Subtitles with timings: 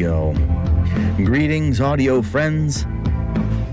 [0.00, 0.32] go.
[1.16, 2.86] Greetings, audio friends.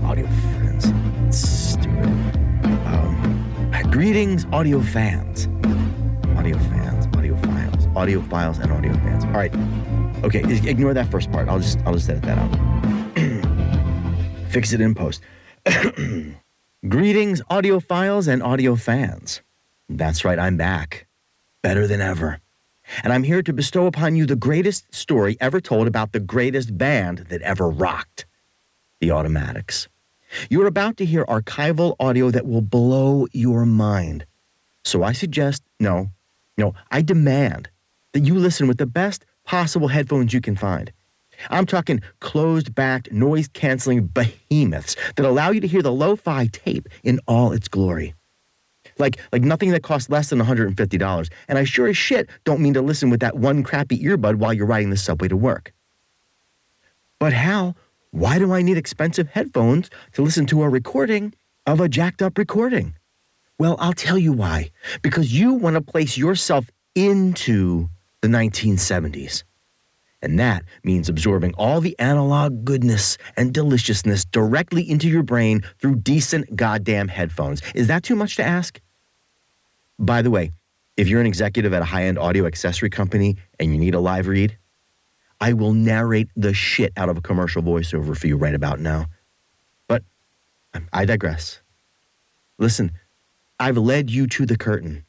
[0.04, 0.92] Audio friends.
[1.30, 2.04] Stupid.
[2.84, 5.46] Um, greetings, audio fans.
[6.36, 9.24] Audio fans, audio files, audio files, and audio fans.
[9.24, 9.54] All right.
[10.22, 11.48] Okay, ignore that first part.
[11.48, 12.52] I'll just I'll just edit that out.
[14.50, 15.22] Fix it in post.
[16.88, 19.40] Greetings, audio files and audio fans.
[19.88, 21.06] That's right, I'm back.
[21.62, 22.40] Better than ever.
[23.02, 26.76] And I'm here to bestow upon you the greatest story ever told about the greatest
[26.76, 28.26] band that ever rocked
[29.00, 29.88] the Automatics.
[30.50, 34.26] You're about to hear archival audio that will blow your mind.
[34.84, 36.08] So I suggest, no,
[36.56, 37.70] no, I demand
[38.12, 40.92] that you listen with the best possible headphones you can find.
[41.50, 46.46] I'm talking closed backed, noise canceling behemoths that allow you to hear the lo fi
[46.46, 48.14] tape in all its glory.
[48.98, 51.30] Like, like nothing that costs less than $150.
[51.48, 54.52] And I sure as shit don't mean to listen with that one crappy earbud while
[54.52, 55.72] you're riding the subway to work.
[57.18, 57.74] But how?
[58.10, 61.34] Why do I need expensive headphones to listen to a recording
[61.66, 62.94] of a jacked up recording?
[63.58, 64.70] Well, I'll tell you why.
[65.02, 67.88] Because you want to place yourself into
[68.22, 69.44] the 1970s.
[70.22, 75.96] And that means absorbing all the analog goodness and deliciousness directly into your brain through
[75.96, 77.62] decent goddamn headphones.
[77.74, 78.80] Is that too much to ask?
[79.98, 80.52] By the way,
[80.96, 84.00] if you're an executive at a high end audio accessory company and you need a
[84.00, 84.56] live read,
[85.40, 89.06] I will narrate the shit out of a commercial voiceover for you right about now.
[89.86, 90.02] But
[90.74, 91.60] um, I digress.
[92.58, 92.92] Listen,
[93.60, 95.04] I've led you to the curtain,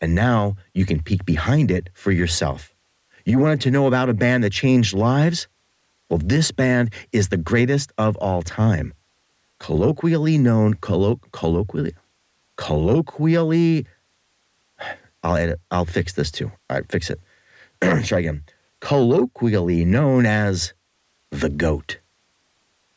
[0.00, 2.74] and now you can peek behind it for yourself.
[3.24, 5.46] You wanted to know about a band that changed lives?
[6.08, 8.92] Well, this band is the greatest of all time.
[9.60, 11.94] Colloquially known, collo- colloquially,
[12.56, 13.86] colloquially,
[15.22, 16.50] I'll edit, I'll fix this too.
[16.68, 17.20] All right, fix it.
[18.04, 18.42] Try again.
[18.80, 20.74] Colloquially known as
[21.30, 21.98] the GOAT.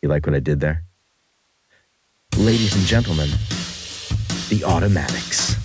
[0.02, 0.84] You like what I did there?
[2.38, 3.30] Ladies and gentlemen,
[4.50, 5.56] the Automatics.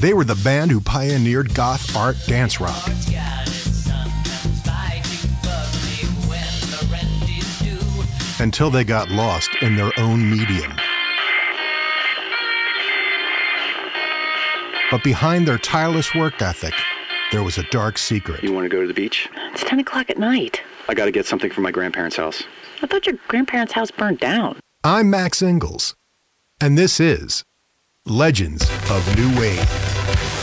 [0.00, 2.88] They were the band who pioneered goth art dance rock.
[8.40, 10.72] Until they got lost in their own medium.
[14.90, 16.74] But behind their tireless work ethic,
[17.30, 18.42] there was a dark secret.
[18.42, 19.28] You want to go to the beach?
[19.52, 20.62] It's 10 o'clock at night.
[20.88, 22.42] I got to get something from my grandparents' house.
[22.82, 24.58] I thought your grandparents' house burned down.
[24.82, 25.94] I'm Max Engels,
[26.60, 27.44] and this is
[28.04, 30.39] Legends of New Wave.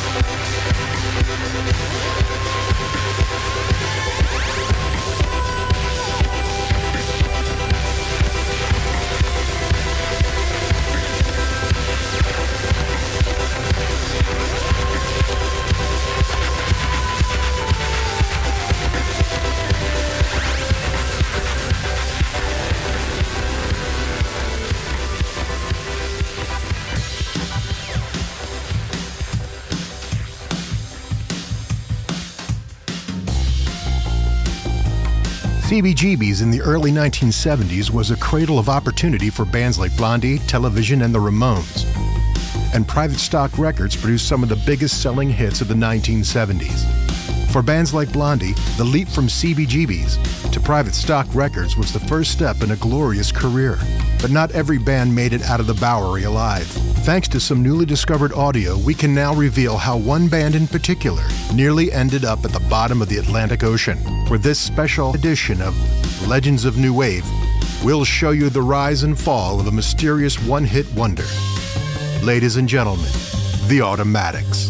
[35.78, 41.04] CBGB's in the early 1970s was a cradle of opportunity for bands like Blondie, Television,
[41.04, 41.86] and the Ramones.
[42.74, 47.52] And Private Stock Records produced some of the biggest selling hits of the 1970s.
[47.52, 52.32] For bands like Blondie, the leap from CBGB's to Private Stock Records was the first
[52.32, 53.78] step in a glorious career.
[54.20, 56.87] But not every band made it out of the Bowery alive.
[57.08, 61.24] Thanks to some newly discovered audio, we can now reveal how one band in particular
[61.54, 63.98] nearly ended up at the bottom of the Atlantic Ocean.
[64.28, 65.74] For this special edition of
[66.28, 67.26] Legends of New Wave,
[67.82, 71.24] we'll show you the rise and fall of a mysterious one hit wonder.
[72.24, 73.10] Ladies and gentlemen,
[73.70, 74.70] the Automatics.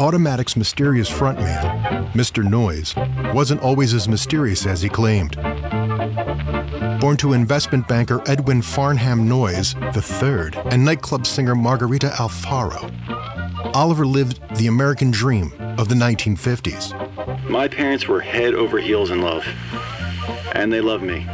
[0.00, 2.48] Automatic's mysterious frontman, Mr.
[2.48, 2.94] Noise,
[3.34, 5.34] wasn't always as mysterious as he claimed.
[7.00, 12.92] Born to investment banker Edwin Farnham Noise III and nightclub singer Margarita Alfaro,
[13.74, 16.94] Oliver lived the American dream of the 1950s.
[17.48, 19.44] My parents were head over heels in love,
[20.52, 21.26] and they love me.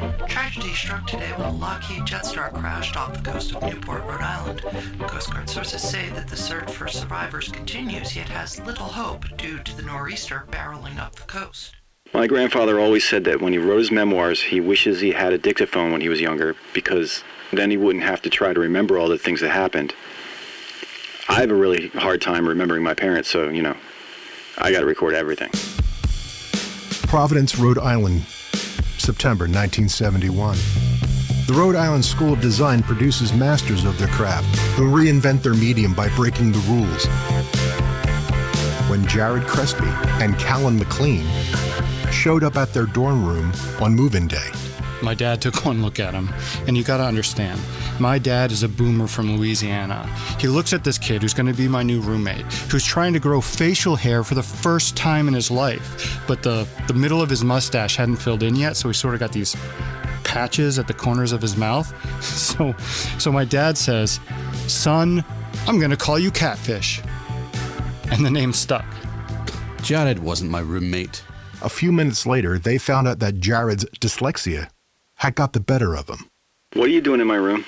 [0.75, 4.61] Tragedy struck today when a Lockheed Jetstar crashed off the coast of Newport, Rhode Island.
[5.01, 9.59] Coast Guard sources say that the search for survivors continues, yet has little hope due
[9.59, 11.77] to the nor'easter barreling up the coast.
[12.13, 15.39] My grandfather always said that when he wrote his memoirs, he wishes he had a
[15.39, 17.23] dictaphone when he was younger because
[17.53, 19.95] then he wouldn't have to try to remember all the things that happened.
[21.29, 23.77] I have a really hard time remembering my parents, so, you know,
[24.59, 25.51] I got to record everything.
[27.09, 28.27] Providence, Rhode Island,
[29.05, 30.57] September 1971.
[31.47, 35.93] The Rhode Island School of Design produces masters of their craft who reinvent their medium
[35.93, 37.05] by breaking the rules.
[38.89, 39.93] When Jared Crespy
[40.23, 41.27] and Callan McLean
[42.11, 44.49] showed up at their dorm room on move-in day.
[45.05, 46.31] My dad took one look at him,
[46.67, 47.61] and you gotta understand,
[48.01, 50.07] my dad is a boomer from Louisiana.
[50.41, 53.43] He looks at this kid who's gonna be my new roommate, who's trying to grow
[53.43, 57.45] facial hair for the first time in his life, but the, the middle of his
[57.45, 59.55] mustache hadn't filled in yet, so he sort of got these
[60.25, 61.93] patches at the corners of his mouth.
[62.25, 62.75] So,
[63.19, 64.21] so my dad says,
[64.69, 65.23] Son,
[65.67, 67.03] I'm gonna call you Catfish.
[68.11, 68.87] And the name stuck.
[69.83, 71.23] Jared wasn't my roommate.
[71.63, 74.69] A few minutes later, they found out that Jared's dyslexia
[75.25, 76.29] had got the better of him.
[76.75, 77.65] What are you doing in my room?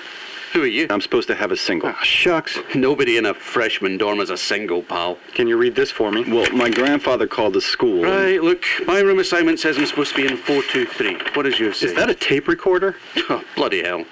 [0.53, 0.87] Who are you?
[0.91, 1.89] I'm supposed to have a single.
[1.89, 2.59] Ah, shucks.
[2.75, 5.19] Nobody in a freshman dorm is a single, pal.
[5.35, 6.25] Can you read this for me?
[6.31, 8.03] Well, my grandfather called the school.
[8.05, 11.33] Right, look, my room assignment says I'm supposed to be in 423.
[11.35, 11.87] What does yours say?
[11.87, 12.97] Is that a tape recorder?
[13.29, 14.05] Oh, bloody hell.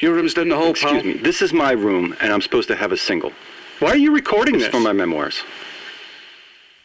[0.00, 0.94] Your room's down the hall, pal.
[0.96, 1.20] Excuse me.
[1.22, 3.32] This is my room, and I'm supposed to have a single.
[3.80, 4.72] Why are you recording It's this?
[4.72, 5.42] for my memoirs.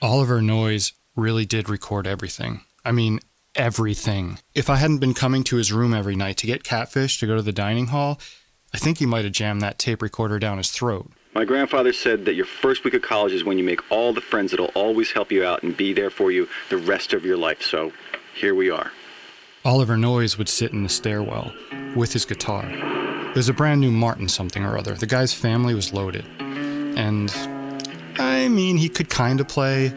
[0.02, 2.62] Oliver Noyes really did record everything.
[2.86, 3.20] I mean,
[3.60, 4.40] everything.
[4.56, 7.36] If I hadn't been coming to his room every night to get catfish to go
[7.36, 8.18] to the dining hall,
[8.74, 11.12] I think he might have jammed that tape recorder down his throat.
[11.36, 14.22] My grandfather said that your first week of college is when you make all the
[14.22, 17.36] friends that'll always help you out and be there for you the rest of your
[17.36, 17.62] life.
[17.62, 17.92] So
[18.34, 18.92] here we are.
[19.66, 21.54] Oliver Noyes would sit in the stairwell
[21.98, 22.66] with his guitar.
[22.66, 24.94] It was a brand new Martin something or other.
[24.94, 26.26] The guy's family was loaded.
[26.40, 27.30] And
[28.18, 29.94] I mean, he could kind of play.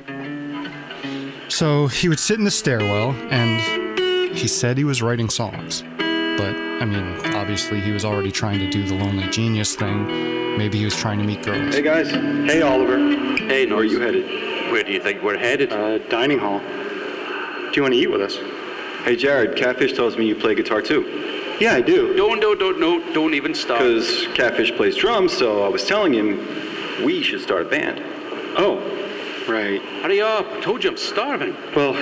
[1.52, 5.82] So he would sit in the stairwell and he said he was writing songs.
[5.98, 10.56] But I mean, obviously he was already trying to do the lonely genius thing.
[10.56, 11.74] Maybe he was trying to meet girls.
[11.74, 12.96] Hey guys, Hey, Oliver.
[13.36, 14.72] Hey, where are you headed?
[14.72, 15.74] Where do you think we're headed?
[15.74, 16.60] Uh, dining hall.
[16.60, 18.38] Do you want to eat with us?
[19.04, 21.02] Hey Jared, Catfish tells me you play guitar too.
[21.60, 22.16] Yeah, I do.
[22.16, 23.80] don't, don't, don't, no, don't even start.
[23.80, 28.02] Because Catfish plays drums, so I was telling him we should start a band.
[28.56, 28.91] Oh,
[29.48, 29.80] right.
[30.02, 30.46] Hurry up.
[30.46, 31.56] I told you I'm starving.
[31.74, 31.94] Well,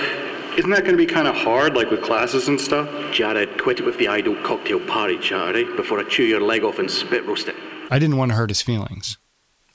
[0.57, 2.89] isn't that going to be kind of hard, like with classes and stuff?
[3.13, 5.63] Jared, quit it with the idle cocktail party, chat, eh?
[5.75, 7.55] Before I chew your leg off and spit roast it.
[7.89, 9.17] I didn't want to hurt his feelings.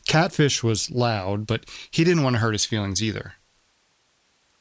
[0.06, 3.34] Catfish was loud, but he didn't want to hurt his feelings either.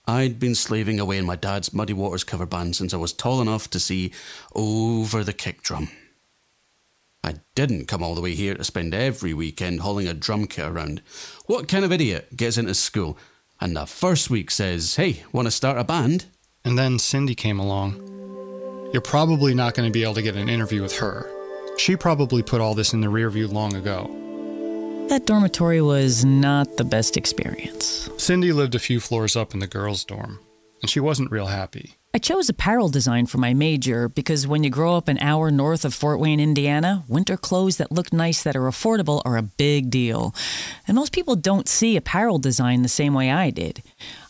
[0.07, 3.41] I'd been slaving away in my dad's Muddy Waters cover band since I was tall
[3.41, 4.11] enough to see
[4.53, 5.89] over the kick drum.
[7.25, 10.67] I didn't come all the way here to spend every weekend hauling a drum kit
[10.67, 11.01] around.
[11.47, 13.17] What kind of idiot gets into school
[13.59, 16.25] and the first week says, Hey, want to start a band?
[16.63, 18.91] And then Cindy came along.
[18.93, 21.27] You're probably not going to be able to get an interview with her.
[21.79, 24.05] She probably put all this in the rear view long ago.
[25.09, 28.07] That dormitory was not the best experience.
[28.17, 30.39] Cindy lived a few floors up in the girls' dorm,
[30.81, 31.95] and she wasn't real happy.
[32.15, 35.83] I chose apparel design for my major because when you grow up an hour north
[35.83, 39.89] of Fort Wayne, Indiana, winter clothes that look nice that are affordable are a big
[39.89, 40.33] deal.
[40.87, 43.83] And most people don't see apparel design the same way I did.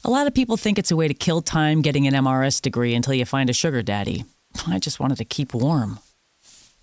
[0.04, 2.96] A lot of people think it's a way to kill time getting an MRS degree
[2.96, 4.26] until you find a sugar daddy.
[4.66, 6.00] I just wanted to keep warm.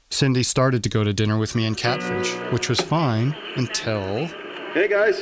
[0.09, 4.27] Cindy started to go to dinner with me and Catfish, which was fine until.
[4.73, 5.21] Hey guys,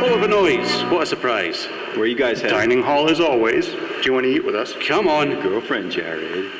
[0.00, 0.82] Full of a noise.
[0.90, 1.68] What a surprise.
[1.96, 2.56] Where are you guys headed?
[2.56, 3.66] Dining hall as always.
[3.68, 4.74] Do you want to eat with us?
[4.86, 5.30] Come on.
[5.40, 6.52] Girlfriend, Jared.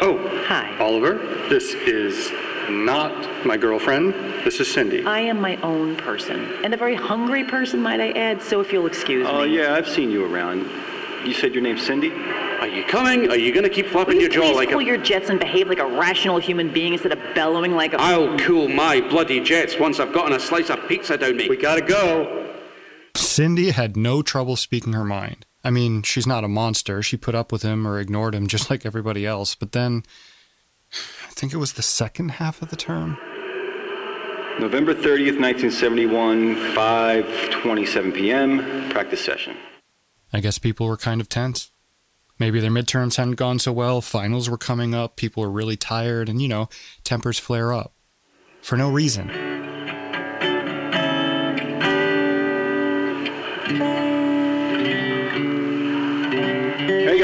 [0.00, 0.18] Oh,
[0.48, 0.76] Hi.
[0.78, 1.18] Oliver,
[1.48, 2.32] this is
[2.68, 4.12] not my girlfriend.
[4.44, 5.04] This is Cindy.
[5.04, 8.72] I am my own person, and a very hungry person, might I add, so if
[8.72, 9.38] you'll excuse oh, me.
[9.38, 10.68] Oh yeah, I've seen you around.
[11.24, 12.10] You said your name's Cindy?
[12.10, 13.30] Are you coming?
[13.30, 14.84] Are you going to keep Will flopping you your jaw please like cool a...
[14.84, 18.00] your jets and behave like a rational human being instead of bellowing like a...
[18.00, 21.48] I'll cool my bloody jets once I've gotten a slice of pizza down me.
[21.48, 22.41] We gotta go.
[23.14, 25.46] Cindy had no trouble speaking her mind.
[25.64, 27.02] I mean, she's not a monster.
[27.02, 29.54] She put up with him or ignored him just like everybody else.
[29.54, 30.02] But then,
[30.92, 33.18] I think it was the second half of the term.
[34.60, 38.90] November 30th, 1971, 5:27 p.m.
[38.90, 39.56] Practice session.
[40.32, 41.70] I guess people were kind of tense.
[42.38, 46.28] Maybe their midterms hadn't gone so well, finals were coming up, people were really tired,
[46.28, 46.68] and you know,
[47.04, 47.94] tempers flare up.
[48.60, 49.51] For no reason.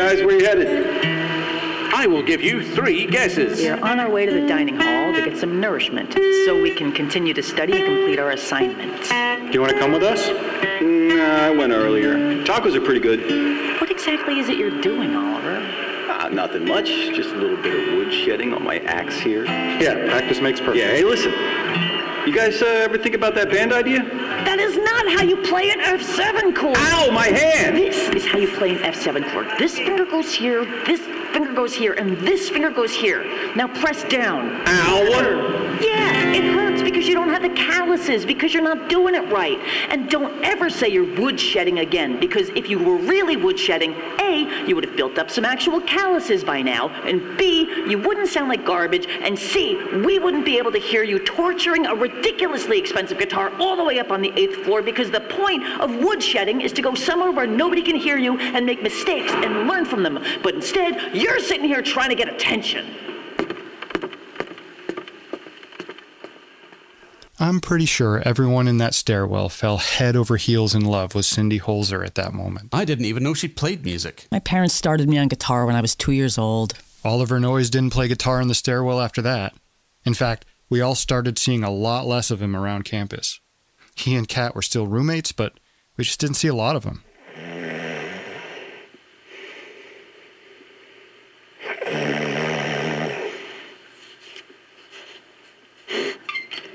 [0.09, 1.05] Guys, where you headed?
[1.93, 3.59] I will give you three guesses.
[3.59, 6.15] We are on our way to the dining hall to get some nourishment
[6.47, 9.03] so we can continue to study and complete our assignment.
[9.03, 10.29] Do you want to come with us?
[10.81, 12.15] Nah, I went earlier.
[12.45, 13.81] Tacos are pretty good.
[13.83, 15.59] What exactly is it you're doing, Oliver?
[16.09, 16.87] Ah, nothing much.
[16.87, 19.45] Just a little bit of wood shedding on my axe here.
[19.45, 20.79] Yeah, practice makes perfect.
[20.79, 21.88] Yeah, hey, listen.
[22.29, 24.03] You guys uh, ever think about that band idea?
[24.45, 26.77] That is not how you play an F7 chord.
[26.77, 27.79] Ow, my hand!
[27.79, 29.49] This is how you play an F7 chord.
[29.59, 31.01] This finger goes here, this
[31.33, 33.25] finger goes here and this finger goes here.
[33.57, 34.61] Now press down.
[34.67, 35.79] Ow!
[35.81, 39.59] Yeah, it hurts because you don't have the calluses, because you're not doing it right.
[39.91, 44.75] And don't ever say you're woodshedding again, because if you were really woodshedding, A, you
[44.75, 48.65] would have built up some actual calluses by now, and B, you wouldn't sound like
[48.65, 53.53] garbage, and C, we wouldn't be able to hear you torturing a ridiculously expensive guitar
[53.59, 56.83] all the way up on the eighth floor, because the point of woodshedding is to
[56.83, 60.25] go somewhere where nobody can hear you and make mistakes and learn from them.
[60.43, 62.87] But instead, you're sitting here trying to get attention.
[67.41, 71.61] I'm pretty sure everyone in that stairwell fell head over heels in love with Cindy
[71.61, 72.71] Holzer at that moment.
[72.73, 74.27] I didn't even know she played music.
[74.33, 76.75] My parents started me on guitar when I was two years old.
[77.05, 79.55] Oliver Noyes didn't play guitar in the stairwell after that.
[80.05, 83.39] In fact, we all started seeing a lot less of him around campus.
[83.95, 85.61] He and Kat were still roommates, but
[85.97, 87.05] we just didn't see a lot of him.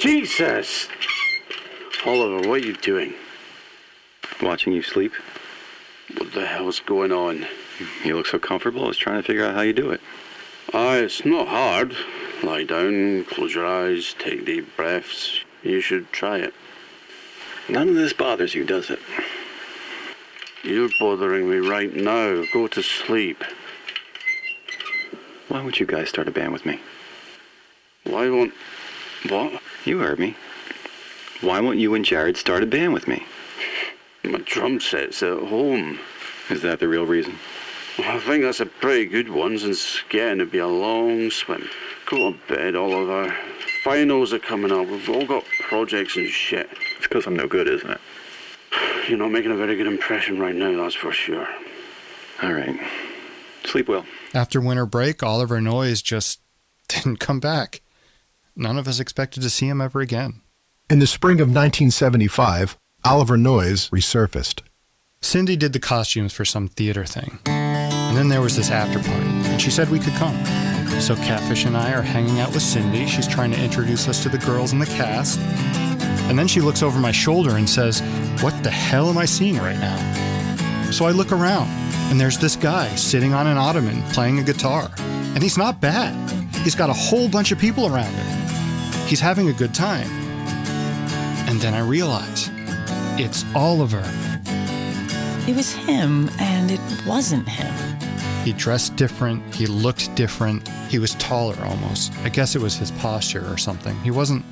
[0.03, 0.89] Jesus!
[2.05, 3.13] Oliver, what are you doing?
[4.41, 5.13] Watching you sleep.
[6.17, 7.47] What the hell's going on?
[8.03, 8.83] You look so comfortable.
[8.83, 10.01] I was trying to figure out how you do it.
[10.73, 11.95] Ah, it's not hard.
[12.43, 15.39] Lie down, close your eyes, take deep breaths.
[15.63, 16.53] You should try it.
[17.69, 18.99] None of this bothers you, does it?
[20.65, 22.43] You're bothering me right now.
[22.51, 23.41] Go to sleep.
[25.47, 26.81] Why won't you guys start a band with me?
[28.03, 28.53] Why won't.
[29.29, 29.61] What?
[29.85, 30.35] You heard me.
[31.41, 33.25] Why won't you and Jared start a band with me?
[34.23, 35.99] My drum set's at home.
[36.49, 37.37] Is that the real reason?
[37.99, 41.69] I think that's a pretty good one since getting to be a long swim.
[42.09, 43.35] Go to bed, Oliver.
[43.83, 44.87] Finals are coming up.
[44.87, 46.69] We've all got projects and shit.
[46.97, 48.01] It's because I'm no good, isn't it?
[49.07, 51.47] You're not making a very good impression right now, that's for sure.
[52.41, 52.79] All right.
[53.65, 54.05] Sleep well.
[54.33, 56.41] After winter break, Oliver Noyes just
[56.87, 57.82] didn't come back.
[58.55, 60.41] None of us expected to see him ever again.
[60.89, 64.61] In the spring of 1975, Oliver Noyes resurfaced.
[65.21, 67.39] Cindy did the costumes for some theater thing.
[67.45, 70.35] And then there was this after party, and she said we could come.
[70.99, 73.07] So Catfish and I are hanging out with Cindy.
[73.07, 75.39] She's trying to introduce us to the girls in the cast.
[76.29, 78.01] And then she looks over my shoulder and says,
[78.41, 80.91] What the hell am I seeing right now?
[80.91, 81.69] So I look around,
[82.11, 84.91] and there's this guy sitting on an ottoman playing a guitar.
[84.99, 86.13] And he's not bad.
[86.57, 88.42] He's got a whole bunch of people around him.
[89.07, 90.07] He's having a good time.
[91.47, 92.49] And then I realize
[93.19, 94.03] it's Oliver.
[95.47, 97.73] It was him, and it wasn't him.
[98.43, 99.53] He dressed different.
[99.53, 100.67] He looked different.
[100.89, 102.11] He was taller almost.
[102.23, 103.95] I guess it was his posture or something.
[104.01, 104.43] He wasn't.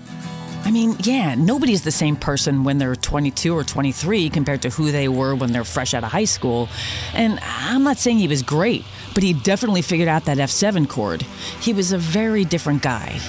[0.64, 4.92] I mean, yeah, nobody's the same person when they're 22 or 23 compared to who
[4.92, 6.70] they were when they're fresh out of high school.
[7.14, 11.24] And I'm not saying he was great, but he definitely figured out that F7 chord.
[11.62, 13.20] He was a very different guy.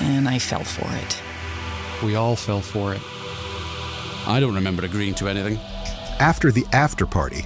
[0.00, 1.22] And I fell for it.
[2.04, 3.00] We all fell for it.
[4.26, 5.58] I don't remember agreeing to anything.
[6.20, 7.44] After the after party,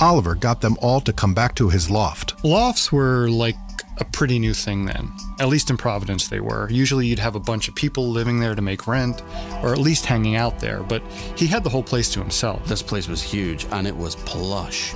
[0.00, 2.42] Oliver got them all to come back to his loft.
[2.44, 3.56] Lofts were like
[3.98, 5.12] a pretty new thing then.
[5.38, 6.68] At least in Providence, they were.
[6.70, 9.22] Usually you'd have a bunch of people living there to make rent,
[9.62, 11.02] or at least hanging out there, but
[11.36, 12.64] he had the whole place to himself.
[12.66, 14.94] This place was huge and it was plush.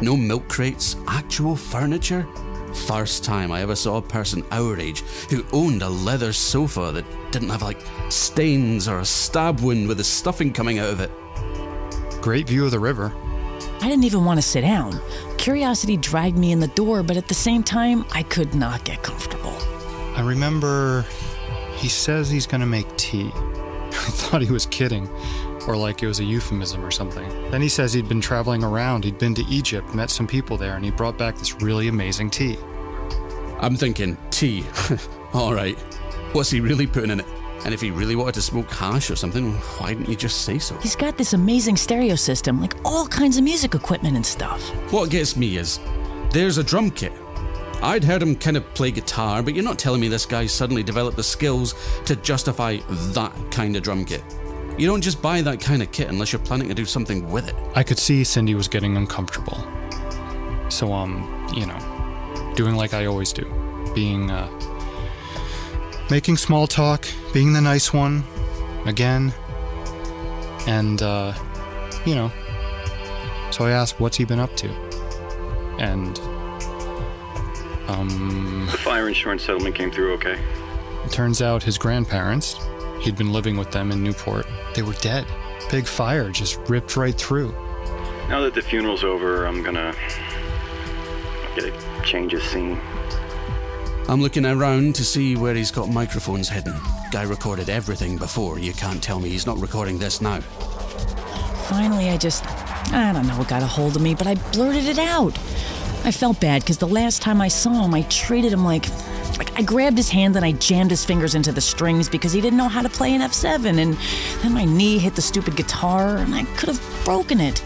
[0.00, 2.26] No milk crates, actual furniture.
[2.74, 5.00] First time I ever saw a person our age
[5.30, 9.98] who owned a leather sofa that didn't have like stains or a stab wound with
[9.98, 11.10] the stuffing coming out of it.
[12.22, 13.12] Great view of the river.
[13.80, 15.00] I didn't even want to sit down.
[15.38, 19.02] Curiosity dragged me in the door, but at the same time, I could not get
[19.02, 19.56] comfortable.
[20.14, 21.04] I remember
[21.76, 23.30] he says he's going to make tea.
[23.34, 25.08] I thought he was kidding,
[25.66, 27.28] or like it was a euphemism or something.
[27.50, 30.76] Then he says he'd been traveling around, he'd been to Egypt, met some people there,
[30.76, 32.56] and he brought back this really amazing tea.
[33.60, 34.64] I'm thinking, tea.
[35.32, 35.78] All right.
[36.32, 37.26] What's he really putting in it?
[37.64, 40.58] And if he really wanted to smoke hash or something, why didn't he just say
[40.58, 40.76] so?
[40.78, 44.60] He's got this amazing stereo system, like all kinds of music equipment and stuff.
[44.92, 45.78] What gets me is
[46.30, 47.12] there's a drum kit.
[47.80, 50.82] I'd heard him kind of play guitar, but you're not telling me this guy suddenly
[50.82, 54.24] developed the skills to justify that kind of drum kit.
[54.78, 57.48] You don't just buy that kind of kit unless you're planning to do something with
[57.48, 57.54] it.
[57.74, 59.64] I could see Cindy was getting uncomfortable.
[60.70, 63.44] So, um, you know, doing like I always do,
[63.94, 64.48] being, uh,
[66.10, 68.24] making small talk, being the nice one,
[68.86, 69.32] again.
[70.66, 71.34] And, uh,
[72.06, 72.32] you know,
[73.50, 74.68] so I asked, what's he been up to?
[75.78, 76.18] And,
[77.88, 80.38] um, The fire insurance settlement came through okay.
[81.04, 82.56] it turns out his grandparents,
[83.02, 85.26] he'd been living with them in Newport, they were dead.
[85.70, 87.52] Big fire just ripped right through.
[88.28, 89.94] Now that the funeral's over, I'm gonna.
[91.54, 92.80] Get a change of scene.
[94.08, 96.74] I'm looking around to see where he's got microphones hidden.
[97.10, 98.58] Guy recorded everything before.
[98.58, 100.40] You can't tell me he's not recording this now.
[101.68, 102.44] Finally, I just,
[102.92, 105.38] I don't know what got a hold of me, but I blurted it out.
[106.04, 108.86] I felt bad because the last time I saw him, I treated him like,
[109.38, 112.40] like I grabbed his hand and I jammed his fingers into the strings because he
[112.40, 113.78] didn't know how to play an F7.
[113.78, 113.96] And
[114.42, 117.62] then my knee hit the stupid guitar and I could have broken it.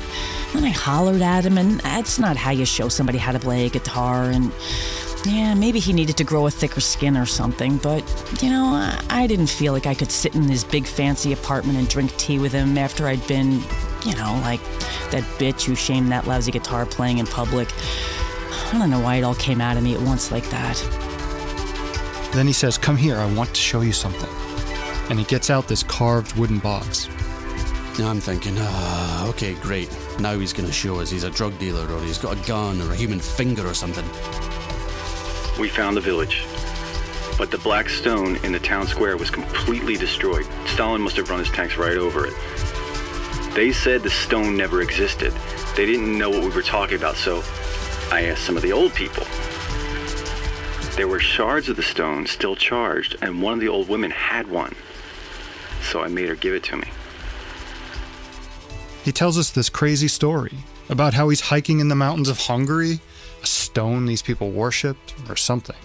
[0.52, 3.66] Then I hollered at him, and that's not how you show somebody how to play
[3.66, 4.24] a guitar.
[4.24, 4.52] And
[5.26, 8.02] yeah, maybe he needed to grow a thicker skin or something, but
[8.40, 11.78] you know, I, I didn't feel like I could sit in his big fancy apartment
[11.78, 13.60] and drink tea with him after I'd been,
[14.04, 14.62] you know, like
[15.10, 17.68] that bitch who shamed that lousy guitar playing in public.
[18.72, 20.80] I don't know why it all came out of me at once like that.
[22.32, 24.28] Then he says, Come here, I want to show you something.
[25.10, 27.08] And he gets out this carved wooden box.
[27.98, 29.88] Now I'm thinking, ah, okay, great.
[30.18, 32.82] Now he's going to show us he's a drug dealer or he's got a gun
[32.82, 34.04] or a human finger or something.
[35.58, 36.44] We found the village.
[37.38, 40.46] But the black stone in the town square was completely destroyed.
[40.66, 42.34] Stalin must have run his tanks right over it.
[43.54, 45.32] They said the stone never existed.
[45.74, 47.42] They didn't know what we were talking about, so
[48.10, 49.24] I asked some of the old people.
[50.96, 54.48] There were shards of the stone still charged, and one of the old women had
[54.48, 54.74] one.
[55.90, 56.88] So I made her give it to me.
[59.04, 60.54] He tells us this crazy story
[60.88, 63.00] about how he's hiking in the mountains of Hungary,
[63.42, 65.76] a stone these people worshipped, or something.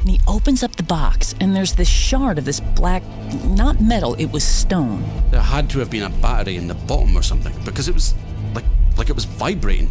[0.00, 3.02] And he opens up the box, and there's this shard of this black,
[3.44, 5.04] not metal, it was stone.
[5.30, 8.14] There had to have been a battery in the bottom or something because it was
[8.54, 8.64] like
[8.96, 9.90] like it was vibrating.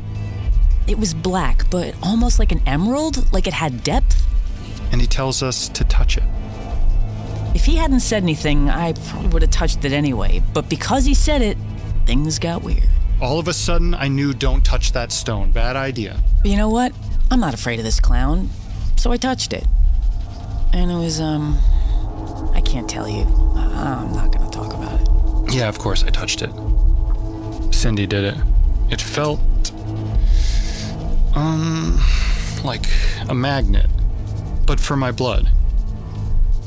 [0.88, 4.28] It was black, but almost like an emerald, like it had depth.
[4.92, 6.24] And he tells us to touch it.
[7.54, 10.42] If he hadn't said anything, I probably would have touched it anyway.
[10.54, 11.58] But because he said it,
[12.06, 12.90] things got weird.
[13.22, 15.52] All of a sudden, I knew don't touch that stone.
[15.52, 16.18] Bad idea.
[16.42, 16.92] But you know what?
[17.30, 18.50] I'm not afraid of this clown.
[18.98, 19.66] So I touched it.
[20.74, 21.58] And it was, um.
[22.54, 23.24] I can't tell you.
[23.56, 25.54] I'm not gonna talk about it.
[25.54, 26.52] Yeah, of course I touched it.
[27.74, 28.38] Cindy did it.
[28.90, 29.40] It felt.
[31.36, 32.00] Um.
[32.64, 32.86] like
[33.30, 33.88] a magnet,
[34.66, 35.50] but for my blood.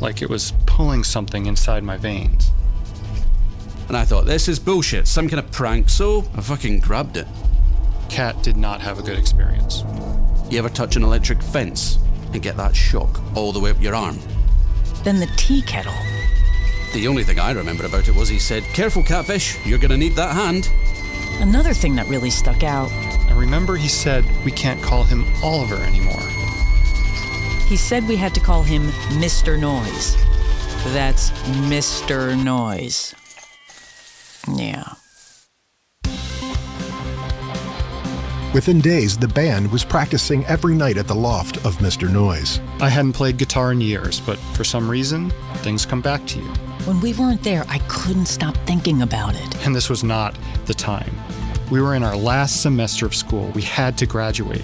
[0.01, 2.51] Like it was pulling something inside my veins.
[3.89, 7.27] And I thought, this is bullshit, some kind of prank, so I fucking grabbed it.
[8.09, 9.85] Cat did not have a good experience.
[10.51, 11.99] You ever touch an electric fence
[12.33, 14.19] and get that shock all the way up your arm?
[15.05, 15.95] Then the tea kettle.
[16.95, 20.15] The only thing I remember about it was he said, Careful, catfish, you're gonna need
[20.15, 20.71] that hand.
[21.41, 22.91] Another thing that really stuck out.
[22.93, 26.23] I remember he said we can't call him Oliver anymore.
[27.67, 29.59] He said we had to call him Mr.
[29.59, 30.17] Noise.
[30.93, 31.31] That's
[31.69, 32.37] Mr.
[32.43, 33.15] Noise.
[34.55, 34.85] Yeah.
[38.53, 42.09] Within days, the band was practicing every night at the loft of Mr.
[42.09, 42.61] Noise.
[42.81, 46.45] I hadn't played guitar in years, but for some reason, things come back to you.
[46.85, 49.67] When we weren't there, I couldn't stop thinking about it.
[49.67, 51.13] And this was not the time.
[51.71, 53.51] We were in our last semester of school.
[53.55, 54.63] We had to graduate.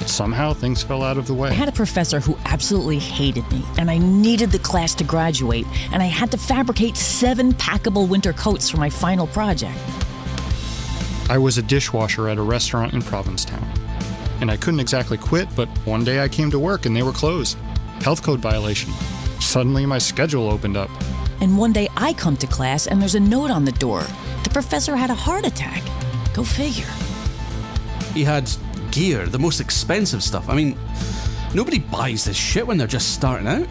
[0.00, 1.50] But somehow things fell out of the way.
[1.50, 5.66] I had a professor who absolutely hated me, and I needed the class to graduate,
[5.92, 9.78] and I had to fabricate seven packable winter coats for my final project.
[11.28, 13.62] I was a dishwasher at a restaurant in Provincetown.
[14.40, 17.12] And I couldn't exactly quit, but one day I came to work and they were
[17.12, 17.56] closed.
[18.00, 18.90] Health code violation.
[19.38, 20.90] Suddenly my schedule opened up.
[21.40, 24.02] And one day I come to class and there's a note on the door.
[24.44, 25.82] The professor had a heart attack.
[26.32, 26.88] Go figure.
[28.14, 28.50] He had
[28.90, 30.48] gear, the most expensive stuff.
[30.48, 30.76] I mean,
[31.54, 33.68] nobody buys this shit when they're just starting out.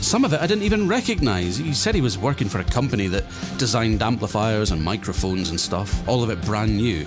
[0.00, 1.56] Some of it I didn't even recognize.
[1.56, 3.24] He said he was working for a company that
[3.56, 7.06] designed amplifiers and microphones and stuff, all of it brand new.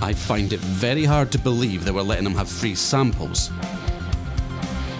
[0.00, 3.50] I find it very hard to believe they were letting him have free samples.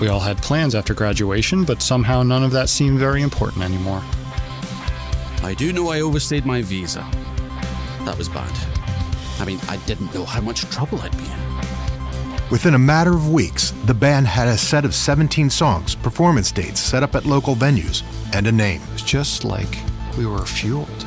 [0.01, 4.03] We all had plans after graduation, but somehow none of that seemed very important anymore.
[5.45, 7.07] I do know I overstayed my visa.
[8.05, 8.51] That was bad.
[9.41, 11.42] I mean, I didn't know how much trouble I'd be in.
[12.53, 16.81] Within a matter of weeks, the band had a set of 17 songs, performance dates
[16.81, 18.03] set up at local venues,
[18.35, 18.83] and a name.
[18.83, 19.79] It was just like
[20.19, 21.07] we were fueled.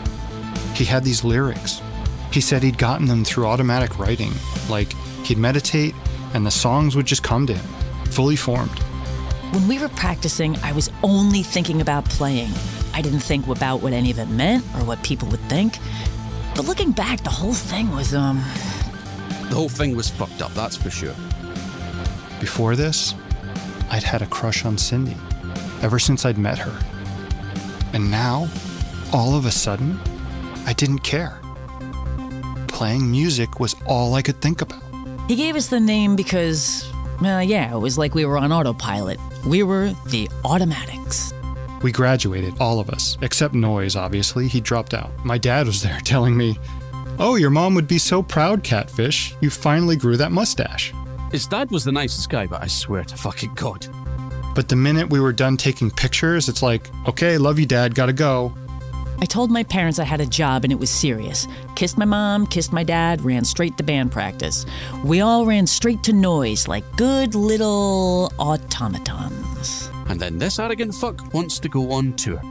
[0.73, 1.83] He had these lyrics.
[2.31, 4.31] He said he'd gotten them through automatic writing,
[4.71, 4.91] like
[5.23, 5.93] he'd meditate
[6.33, 7.65] and the songs would just come to him,
[8.05, 8.79] fully formed.
[9.53, 12.49] When we were practicing, I was only thinking about playing.
[12.91, 15.77] I didn't think about what any of it meant or what people would think.
[16.55, 18.37] But looking back, the whole thing was, um.
[19.49, 21.13] The whole thing was fucked up, that's for sure.
[22.45, 23.15] Before this,
[23.89, 25.17] I'd had a crush on Cindy
[25.81, 26.79] ever since I'd met her.
[27.91, 28.47] And now,
[29.11, 29.99] all of a sudden,
[30.67, 31.39] I didn't care.
[32.67, 34.83] Playing music was all I could think about.
[35.27, 36.87] He gave us the name because,
[37.23, 39.19] uh, yeah, it was like we were on autopilot.
[39.47, 41.33] We were the Automatics.
[41.81, 44.47] We graduated, all of us, except Noise, obviously.
[44.47, 45.09] He dropped out.
[45.25, 46.59] My dad was there telling me,
[47.17, 49.35] Oh, your mom would be so proud, Catfish.
[49.41, 50.93] You finally grew that mustache.
[51.35, 53.85] His dad was the nicest guy, but I swear to fucking God.
[54.55, 58.13] But the minute we were done taking pictures, it's like, okay, love you, dad, gotta
[58.13, 58.53] go.
[59.19, 61.45] I told my parents I had a job and it was serious.
[61.75, 64.65] Kissed my mom, kissed my dad, ran straight to band practice.
[65.03, 69.89] We all ran straight to noise like good little automatons.
[70.07, 72.41] And then this arrogant fuck wants to go on tour.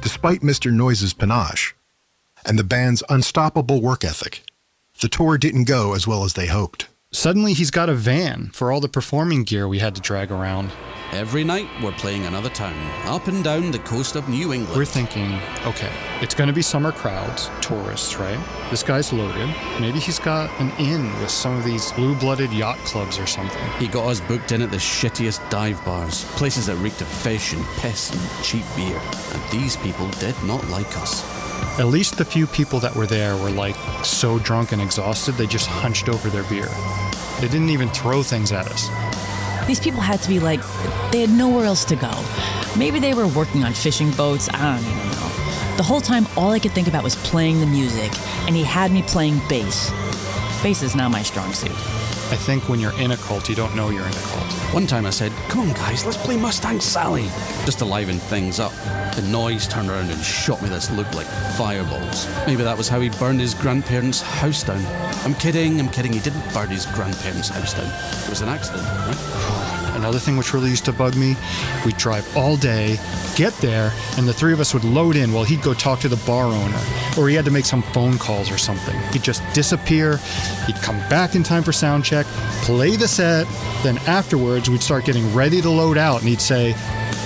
[0.00, 0.72] Despite Mr.
[0.72, 1.74] Noise's panache
[2.44, 4.45] and the band's unstoppable work ethic,
[5.00, 6.88] the tour didn't go as well as they hoped.
[7.12, 10.70] Suddenly, he's got a van for all the performing gear we had to drag around.
[11.12, 12.74] Every night, we're playing another town,
[13.06, 14.76] up and down the coast of New England.
[14.76, 18.38] We're thinking, okay, it's going to be summer crowds, tourists, right?
[18.70, 19.48] This guy's loaded.
[19.80, 23.70] Maybe he's got an inn with some of these blue blooded yacht clubs or something.
[23.78, 27.52] He got us booked in at the shittiest dive bars, places that reeked of fish
[27.52, 29.00] and piss and cheap beer.
[29.32, 31.45] And these people did not like us.
[31.78, 35.46] At least the few people that were there were like so drunk and exhausted they
[35.46, 36.68] just hunched over their beer.
[37.40, 38.88] They didn't even throw things at us.
[39.66, 40.60] These people had to be like,
[41.10, 42.12] they had nowhere else to go.
[42.78, 45.76] Maybe they were working on fishing boats, I don't even know.
[45.76, 48.10] The whole time, all I could think about was playing the music,
[48.46, 49.90] and he had me playing bass.
[50.62, 51.70] Bass is not my strong suit.
[51.70, 54.52] I think when you're in a cult, you don't know you're in a cult.
[54.72, 57.30] One time I said, Come on, guys, let's play Mustang Sally,
[57.64, 58.72] just to liven things up.
[59.14, 62.28] The noise turned around and shot me this look like fireballs.
[62.46, 64.84] Maybe that was how he burned his grandparents' house down.
[65.24, 67.86] I'm kidding, I'm kidding, he didn't burn his grandparents' house down.
[68.24, 69.25] It was an accident, right?
[70.06, 71.34] Another thing which really used to bug me,
[71.84, 72.96] we'd drive all day,
[73.34, 76.08] get there, and the three of us would load in while he'd go talk to
[76.08, 76.80] the bar owner,
[77.18, 78.96] or he had to make some phone calls or something.
[79.12, 80.18] He'd just disappear,
[80.64, 82.24] he'd come back in time for sound check,
[82.62, 83.48] play the set,
[83.82, 86.76] then afterwards we'd start getting ready to load out, and he'd say,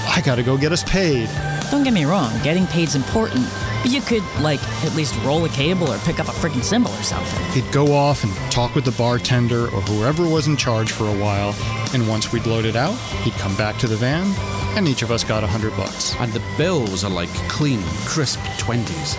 [0.08, 1.28] I gotta go get us paid.
[1.70, 3.46] Don't get me wrong, getting paid's important,
[3.84, 7.02] you could, like, at least roll a cable or pick up a freaking cymbal or
[7.02, 7.44] something.
[7.52, 11.18] He'd go off and talk with the bartender or whoever was in charge for a
[11.18, 11.54] while,
[11.94, 14.32] and once we'd loaded out, he'd come back to the van,
[14.76, 16.14] and each of us got a hundred bucks.
[16.16, 19.16] And the bills are like clean, crisp 20s.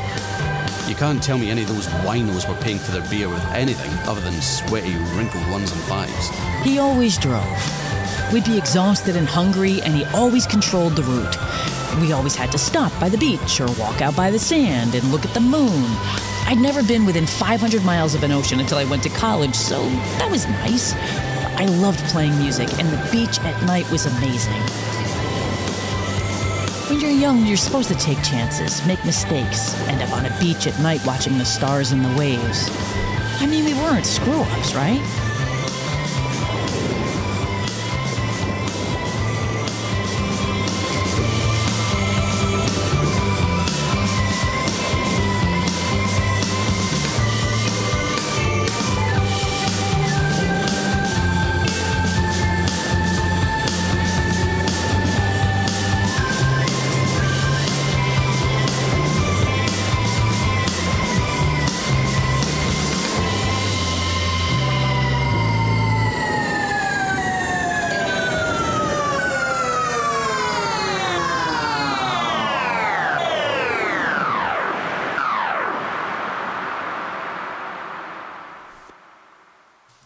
[0.88, 3.92] You can't tell me any of those winos were paying for their beer with anything
[4.08, 6.30] other than sweaty, wrinkled ones and fives.
[6.64, 7.46] He always drove.
[8.34, 11.36] We'd be exhausted and hungry, and he always controlled the route.
[12.00, 15.12] We always had to stop by the beach or walk out by the sand and
[15.12, 15.86] look at the moon.
[16.48, 19.84] I'd never been within 500 miles of an ocean until I went to college, so
[20.18, 20.94] that was nice.
[21.58, 24.62] I loved playing music, and the beach at night was amazing.
[26.90, 30.68] When you're young, you're supposed to take chances, make mistakes, end up on a beach
[30.68, 32.70] at night watching the stars and the waves.
[33.42, 35.02] I mean, we weren't screw ups, right?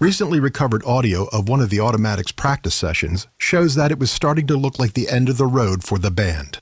[0.06, 4.46] Recently recovered audio of one of the Automatics practice sessions shows that it was starting
[4.46, 6.60] to look like the end of the road for the band.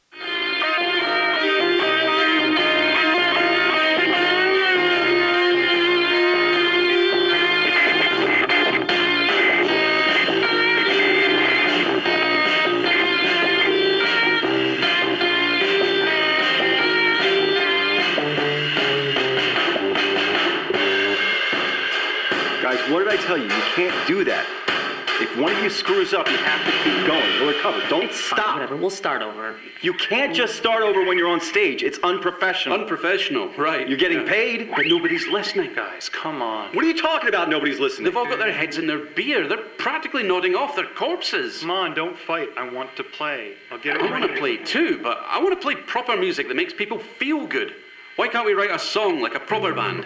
[25.73, 27.33] If one of you screws up, you have to keep going.
[27.35, 27.81] You'll recover.
[27.89, 28.55] Don't stop.
[28.55, 29.55] Whatever, we'll start over.
[29.81, 31.83] You can't just start over when you're on stage.
[31.83, 32.79] It's unprofessional.
[32.79, 33.87] Unprofessional, right.
[33.87, 34.69] You're getting paid.
[34.75, 36.09] But nobody's listening, guys.
[36.09, 36.75] Come on.
[36.75, 37.49] What are you talking about?
[37.49, 38.05] Nobody's listening.
[38.05, 39.47] They've all got their heads in their beer.
[39.47, 41.61] They're practically nodding off their corpses.
[41.61, 42.49] Come on, don't fight.
[42.57, 43.53] I want to play.
[43.71, 46.47] I'll get it I want to play too, but I want to play proper music
[46.47, 47.73] that makes people feel good.
[48.15, 50.05] Why can't we write a song like a proper band?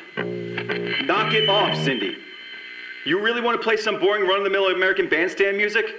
[1.06, 2.18] Knock it off, Cindy.
[3.08, 5.96] You really want to play some boring run of the mill American bandstand music?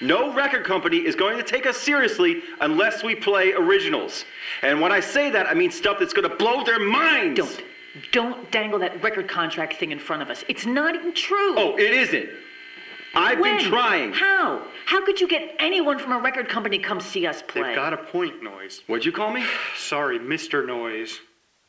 [0.00, 4.24] No record company is going to take us seriously unless we play originals.
[4.62, 7.38] And when I say that, I mean stuff that's going to blow their minds.
[7.38, 7.64] Don't.
[8.10, 10.44] Don't dangle that record contract thing in front of us.
[10.48, 11.54] It's not even true.
[11.56, 12.28] Oh, it isn't.
[13.14, 13.58] I've when?
[13.58, 14.12] been trying.
[14.12, 14.62] How?
[14.86, 17.62] How could you get anyone from a record company to come see us play?
[17.62, 18.82] They've got a point, Noise.
[18.88, 19.44] What'd you call me?
[19.76, 20.66] Sorry, Mr.
[20.66, 21.20] Noise.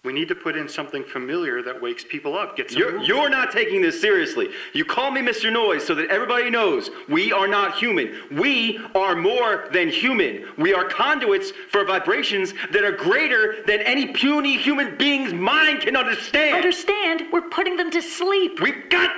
[0.05, 2.55] We need to put in something familiar that wakes people up.
[2.55, 3.07] Get some You're, movement.
[3.09, 4.47] you're not taking this seriously.
[4.73, 5.51] You call me Mr.
[5.51, 8.15] Noise so that everybody knows we are not human.
[8.31, 10.45] We are more than human.
[10.57, 15.97] We are conduits for vibrations that are greater than any puny human being's mind can
[15.97, 16.55] understand.
[16.55, 17.23] Understand?
[17.33, 18.61] We're putting them to sleep.
[18.61, 19.11] We've got.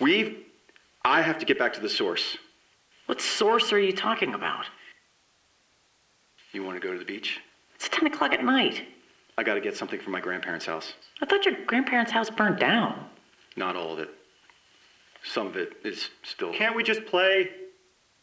[0.00, 0.36] We've.
[1.04, 2.36] I have to get back to the source.
[3.06, 4.66] What source are you talking about?
[6.52, 7.38] You want to go to the beach?
[7.80, 8.82] It's 10 o'clock at night.
[9.38, 10.92] I got to get something from my grandparents' house.
[11.22, 13.06] I thought your grandparents' house burned down.
[13.56, 14.10] Not all of it.
[15.24, 16.52] Some of it is still.
[16.52, 17.48] Can't we just play?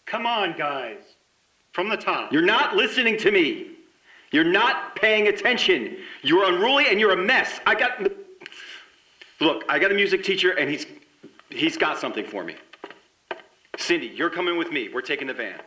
[0.06, 1.00] Come on, guys.
[1.72, 2.32] From the top.
[2.32, 3.72] You're not listening to me.
[4.32, 5.98] You're not paying attention.
[6.22, 7.60] You're unruly and you're a mess.
[7.66, 8.00] I got.
[9.40, 10.86] Look, I got a music teacher and he's
[11.50, 12.56] he's got something for me.
[13.78, 14.90] Cindy, you're coming with me.
[14.94, 15.60] We're taking the van.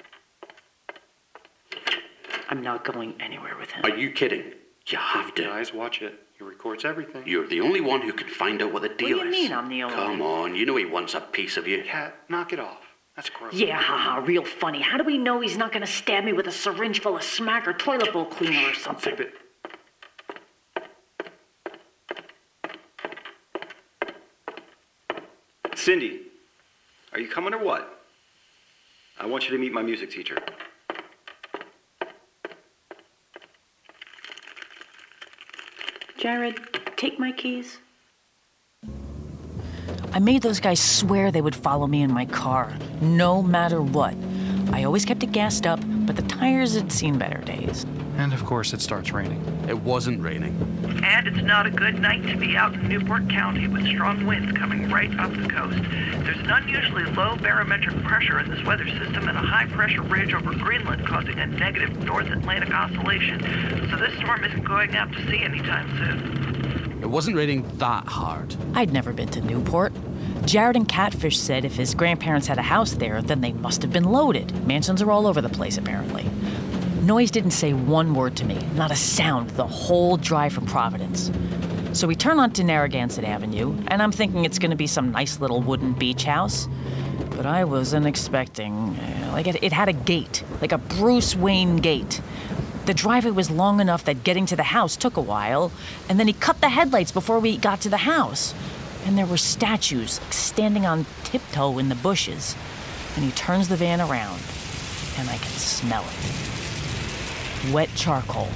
[2.50, 3.84] I'm not going anywhere with him.
[3.84, 4.52] Are you kidding?
[4.88, 5.44] You have to.
[5.44, 6.18] Guys, watch it.
[6.36, 7.22] He records everything.
[7.24, 9.44] You're the only one who can find out what the deal what do deal you
[9.44, 9.50] is.
[9.50, 11.84] mean I'm the only Come on, you know he wants a piece of you.
[11.84, 12.80] Cat, knock it off.
[13.14, 13.54] That's gross.
[13.54, 14.80] Yeah, haha, real funny.
[14.80, 17.68] How do we know he's not gonna stab me with a syringe full of smack
[17.68, 19.16] or toilet bowl cleaner or something?
[19.16, 19.34] Zip it.
[25.76, 26.22] Cindy,
[27.12, 28.02] are you coming or what?
[29.18, 30.36] I want you to meet my music teacher.
[36.20, 36.60] Jared,
[36.98, 37.78] take my keys.
[40.12, 44.14] I made those guys swear they would follow me in my car, no matter what.
[44.70, 47.86] I always kept it gassed up, but the tires had seen better days.
[48.16, 49.40] And of course, it starts raining.
[49.68, 50.56] It wasn't raining.
[51.04, 54.50] And it's not a good night to be out in Newport County with strong winds
[54.58, 55.78] coming right up the coast.
[56.24, 60.34] There's an unusually low barometric pressure in this weather system and a high pressure ridge
[60.34, 63.38] over Greenland causing a negative North Atlantic oscillation.
[63.88, 66.98] So this storm isn't going out to sea anytime soon.
[67.04, 68.56] It wasn't raining that hard.
[68.74, 69.92] I'd never been to Newport.
[70.46, 73.92] Jared and Catfish said if his grandparents had a house there, then they must have
[73.92, 74.66] been loaded.
[74.66, 76.28] Mansions are all over the place, apparently.
[77.02, 81.30] Noise didn't say one word to me, not a sound, the whole drive from Providence.
[81.92, 85.40] So we turn onto Narragansett Avenue, and I'm thinking it's going to be some nice
[85.40, 86.68] little wooden beach house.
[87.30, 88.74] But I wasn't expecting.
[88.98, 92.20] uh, like, it, it had a gate, like a Bruce Wayne gate.
[92.86, 95.72] The driveway was long enough that getting to the house took a while,
[96.08, 98.54] and then he cut the headlights before we got to the house.
[99.04, 102.54] And there were statues like, standing on tiptoe in the bushes.
[103.16, 104.40] And he turns the van around,
[105.18, 107.72] and I can smell it.
[107.72, 108.48] Wet charcoal.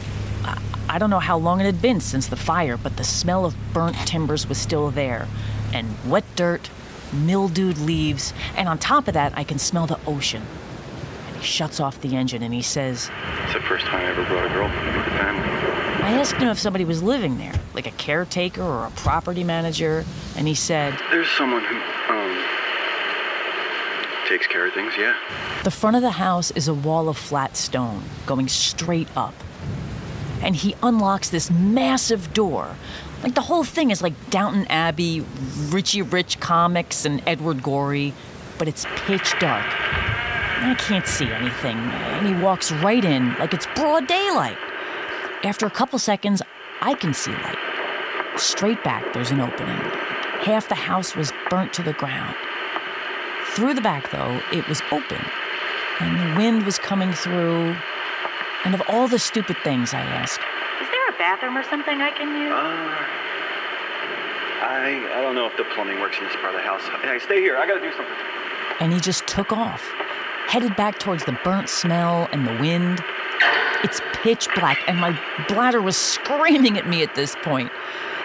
[0.44, 3.44] I, I don't know how long it had been since the fire, but the smell
[3.44, 5.26] of burnt timbers was still there.
[5.72, 6.70] And wet dirt,
[7.12, 10.42] mildewed leaves, and on top of that, I can smell the ocean.
[11.26, 13.10] And he shuts off the engine and he says,
[13.44, 15.48] It's the first time I ever brought a girl with the family.
[16.04, 20.04] I asked him if somebody was living there, like a caretaker or a property manager,
[20.36, 21.76] and he said, There's someone who,
[22.08, 22.44] um,
[24.28, 25.16] takes care of things, yeah.
[25.64, 29.34] The front of the house is a wall of flat stone going straight up.
[30.42, 32.76] And he unlocks this massive door.
[33.22, 35.24] Like the whole thing is like Downton Abbey,
[35.68, 38.12] Richie Rich comics, and Edward Gorey,
[38.58, 39.64] but it's pitch dark.
[39.66, 44.58] I can't see anything, and he walks right in like it's broad daylight.
[45.42, 46.42] After a couple seconds,
[46.80, 47.63] I can see light.
[48.36, 49.78] Straight back, there's an opening.
[50.42, 52.34] Half the house was burnt to the ground.
[53.54, 55.24] Through the back, though, it was open,
[56.00, 57.76] and the wind was coming through.
[58.64, 60.40] And of all the stupid things I asked,
[60.82, 62.52] Is there a bathroom or something I can use?
[62.52, 63.06] Uh,
[64.66, 66.82] I, I don't know if the plumbing works in this part of the house.
[67.02, 67.56] Hey, stay here.
[67.56, 68.14] I gotta do something.
[68.80, 69.82] and he just took off,
[70.48, 73.04] headed back towards the burnt smell and the wind.
[73.84, 77.70] It's pitch black, and my bladder was screaming at me at this point.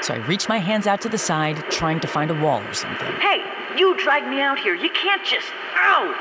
[0.01, 2.73] So I reached my hands out to the side, trying to find a wall or
[2.73, 3.11] something.
[3.19, 3.43] Hey,
[3.77, 4.73] you dragged me out here.
[4.73, 5.47] You can't just.
[5.75, 6.15] Ow!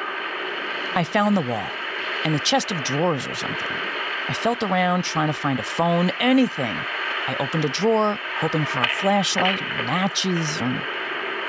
[0.94, 1.66] I found the wall
[2.24, 3.76] and the chest of drawers or something.
[4.28, 6.76] I felt around trying to find a phone, anything.
[7.28, 10.60] I opened a drawer, hoping for a flashlight, or matches.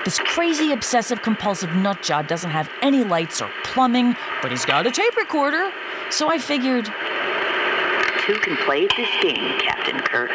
[0.06, 4.88] This crazy obsessive compulsive nut job doesn't have any lights or plumbing, but he's got
[4.88, 5.72] a tape recorder.
[6.10, 6.86] So I figured,
[8.26, 10.32] Two can play this game, Captain Kirk.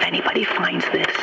[0.00, 1.14] If anybody finds this,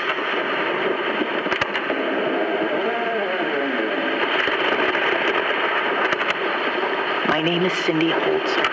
[7.27, 8.67] My name is Cindy Holzer.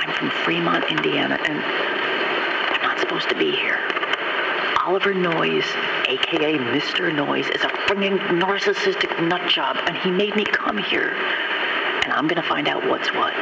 [0.00, 3.78] I'm from Fremont, Indiana, and I'm not supposed to be here.
[4.84, 5.64] Oliver Noyes,
[6.08, 7.14] aka Mr.
[7.14, 11.14] Noyes, is a frigging narcissistic nut job, and he made me come here.
[12.04, 13.34] And I'm gonna find out what's what.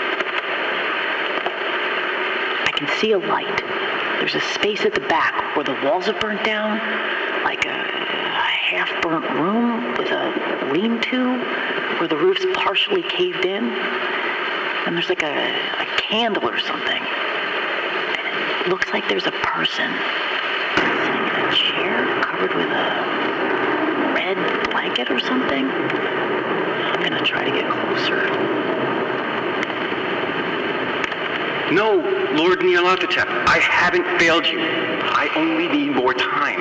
[2.64, 3.89] I can see a light.
[4.20, 6.76] There's a space at the back where the walls have burnt down,
[7.42, 11.38] like a, a half-burnt room with a lean-to,
[11.98, 13.64] where the roof's partially caved in.
[14.84, 17.02] And there's like a, a candle or something.
[17.02, 19.90] And it looks like there's a person
[20.76, 25.64] sitting in a chair covered with a red blanket or something.
[25.64, 28.79] I'm gonna try to get closer.
[31.72, 31.96] No,
[32.34, 34.58] Lord Nyarlathotep, I haven't failed you.
[34.58, 36.58] I only need more time.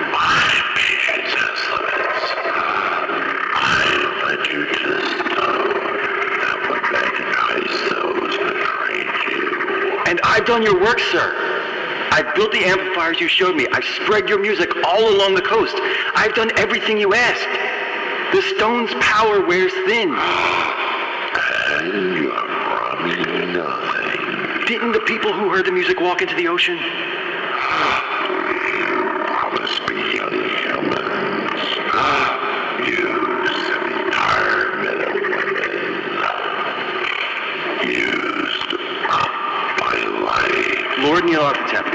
[0.75, 2.33] Patience has limits.
[3.55, 3.89] I
[4.51, 4.67] you
[6.45, 8.37] that would magnetize those
[9.31, 9.97] you.
[10.05, 11.33] And I've done your work, sir.
[12.11, 13.65] I've built the amplifiers you showed me.
[13.71, 15.73] I've spread your music all along the coast.
[16.15, 17.49] I've done everything you asked.
[18.35, 20.09] The stone's power wears thin.
[20.09, 20.15] And
[22.15, 23.15] you have brought me
[23.53, 23.89] nothing.
[24.69, 26.77] Didn't the people who heard the music walk into the ocean?
[29.25, 31.61] Promise me, humans.
[32.85, 35.81] Use the entire men women.
[37.89, 38.73] Used
[39.09, 39.31] up
[39.81, 39.97] my
[40.29, 40.85] life.
[40.99, 41.87] Lord Nyarlathotep,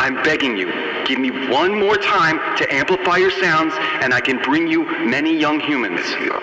[0.00, 0.66] I'm begging you,
[1.06, 5.38] give me one more time to amplify your sounds, and I can bring you many
[5.38, 6.00] young humans.
[6.20, 6.40] You're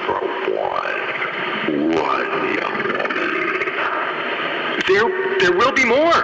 [0.56, 1.92] one.
[1.92, 3.34] One young woman.
[5.44, 6.24] There, there will be more.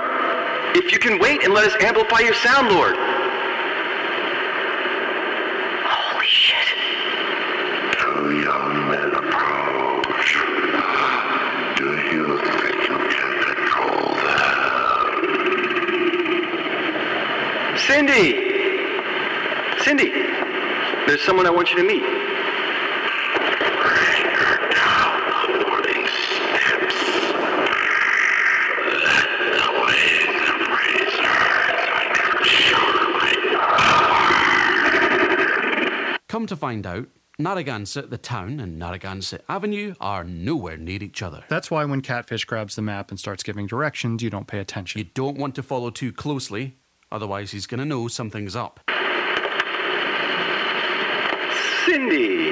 [0.76, 2.96] If you can wait and let us amplify your sound, Lord.
[5.86, 6.68] Holy shit.
[8.00, 10.38] Two young men approach.
[11.78, 15.36] Do you think you can control them?
[17.78, 18.48] Cindy!
[19.84, 20.10] Cindy,
[21.08, 22.04] there's someone I want you to meet.
[22.04, 22.14] Bring
[24.36, 26.96] her down the morning steps.
[28.86, 34.20] Let the waves embrace her so I can show my power.
[36.30, 37.08] Come to find out,
[37.40, 41.44] Narragansett, the town, and Narragansett Avenue are nowhere near each other.
[41.50, 45.00] That's why when Catfish grabs the map and starts giving directions, you don't pay attention.
[45.00, 46.76] You don't want to follow too closely,
[47.12, 48.80] otherwise, he's going to know something's up.
[51.88, 52.52] Cindy!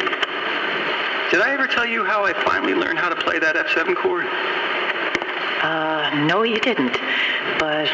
[1.29, 4.25] Did I ever tell you how I finally learned how to play that F7 chord?
[5.61, 6.97] Uh, no, you didn't.
[7.59, 7.87] But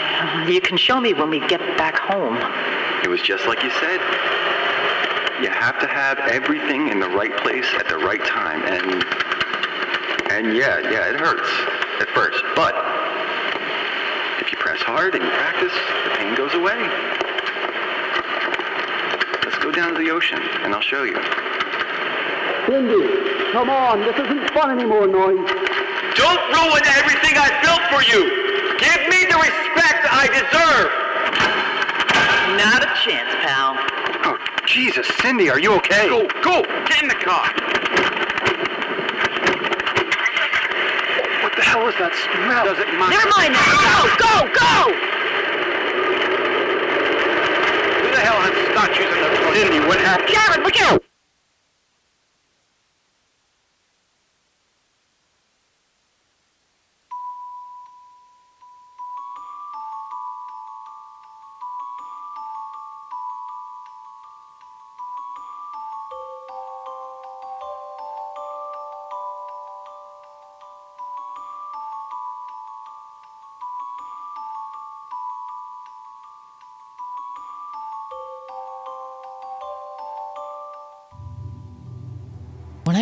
[0.49, 2.37] you can show me when we get back home.
[3.03, 3.99] It was just like you said.
[5.43, 9.03] You have to have everything in the right place at the right time, and
[10.31, 11.51] and yeah, yeah, it hurts
[11.99, 12.71] at first, but
[14.39, 15.75] if you press hard and you practice,
[16.07, 16.79] the pain goes away.
[19.43, 21.19] Let's go down to the ocean, and I'll show you.
[22.63, 25.43] Cindy, come on, this isn't fun anymore, Noise.
[26.15, 28.31] Don't ruin everything I built for you.
[28.79, 30.87] Give me the respect I deserve.
[32.55, 33.82] Not a chance, pal.
[34.73, 36.09] Jesus, Cindy, are you okay?
[36.09, 37.45] Go, go, get in the car.
[41.43, 42.65] What the hell is that smell?
[42.65, 43.13] Does it mind?
[43.13, 44.01] Never mind now.
[44.17, 44.89] Go, go, go!
[48.01, 49.61] Who the hell has statues in the toilet?
[49.61, 50.29] Cindy, what happened?
[50.33, 51.02] Jared, look out!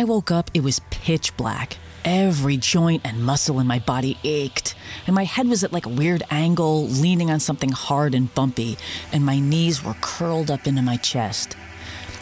[0.02, 1.76] I woke up, it was pitch black.
[2.04, 4.74] Every joint and muscle in my body ached,
[5.06, 8.76] and my head was at like a weird angle, leaning on something hard and bumpy,
[9.12, 11.56] and my knees were curled up into my chest.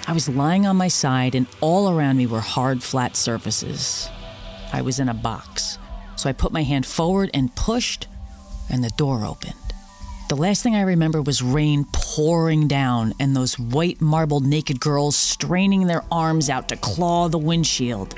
[0.07, 4.11] I was lying on my side, and all around me were hard, flat surfaces.
[4.75, 5.79] I was in a box,
[6.17, 8.09] so I put my hand forward and pushed,
[8.69, 9.55] and the door opened.
[10.29, 11.85] The last thing I remember was rain
[12.17, 17.39] pouring down and those white marbled naked girls straining their arms out to claw the
[17.39, 18.17] windshield.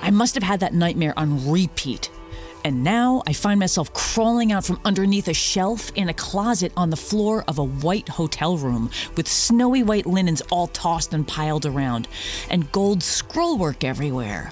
[0.00, 2.08] I must have had that nightmare on repeat.
[2.64, 6.90] And now I find myself crawling out from underneath a shelf in a closet on
[6.90, 11.64] the floor of a white hotel room with snowy white linens all tossed and piled
[11.64, 12.08] around,
[12.50, 14.50] and gold scrollwork everywhere.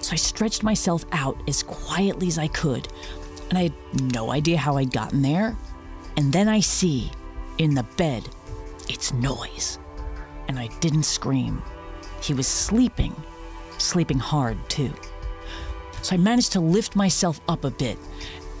[0.00, 2.88] So I stretched myself out as quietly as I could,
[3.50, 3.74] and I had
[4.14, 5.54] no idea how I'd gotten there.
[6.16, 7.10] And then I see,
[7.58, 8.26] in the bed,
[8.88, 9.78] it's noise.
[10.48, 11.62] And I didn't scream.
[12.22, 13.14] He was sleeping,
[13.76, 14.94] sleeping hard too.
[16.00, 17.98] So I managed to lift myself up a bit,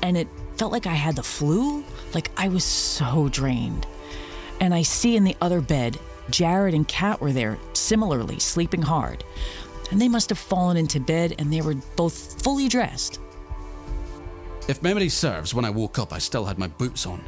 [0.06, 1.82] and it felt like I had the flu,
[2.14, 3.88] like I was so drained.
[4.60, 5.98] And I see in the other bed,
[6.30, 9.24] Jared and Kat were there, similarly, sleeping hard.
[9.90, 13.18] And they must have fallen into bed and they were both fully dressed.
[14.68, 17.20] If memory serves, when I woke up, I still had my boots on.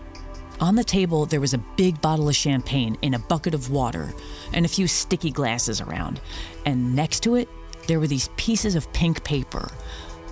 [0.61, 4.15] On the table, there was a big bottle of champagne in a bucket of water
[4.53, 6.21] and a few sticky glasses around.
[6.65, 7.49] And next to it,
[7.89, 9.73] there were these pieces of pink paper.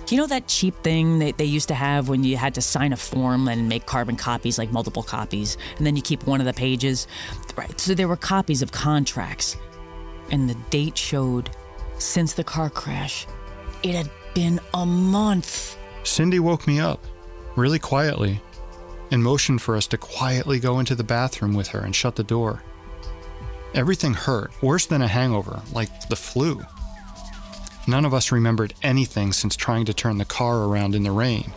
[0.09, 2.93] You know that cheap thing that they used to have when you had to sign
[2.93, 6.45] a form and make carbon copies, like multiple copies, and then you keep one of
[6.45, 7.07] the pages?
[7.57, 9.57] Right, so there were copies of contracts.
[10.31, 11.49] And the date showed,
[11.97, 13.27] since the car crash,
[13.83, 15.77] it had been a month.
[16.03, 17.03] Cindy woke me up,
[17.57, 18.41] really quietly,
[19.11, 22.23] and motioned for us to quietly go into the bathroom with her and shut the
[22.23, 22.63] door.
[23.73, 26.61] Everything hurt, worse than a hangover, like the flu.
[27.87, 31.53] None of us remembered anything since trying to turn the car around in the rain.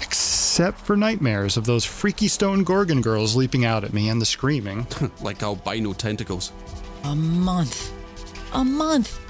[0.00, 4.26] Except for nightmares of those freaky stone Gorgon girls leaping out at me and the
[4.26, 4.86] screaming.
[5.22, 6.50] like albino tentacles.
[7.04, 7.92] A month.
[8.52, 9.20] A month.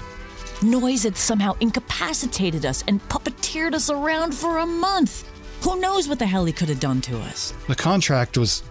[0.63, 5.29] Noise had somehow incapacitated us and puppeteered us around for a month.
[5.61, 7.53] Who knows what the hell he could have done to us?
[7.67, 8.63] The contract was.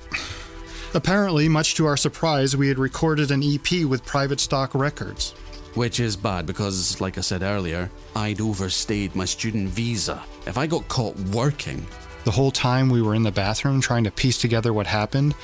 [0.94, 5.34] Apparently, much to our surprise, we had recorded an EP with private stock records.
[5.74, 10.22] Which is bad because, like I said earlier, I'd overstayed my student visa.
[10.46, 11.86] If I got caught working.
[12.24, 15.34] The whole time we were in the bathroom trying to piece together what happened,